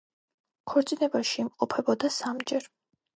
ქორწინებაში 0.71 1.37
იმყოფებოდა 1.43 2.11
სამჯერ. 2.17 2.67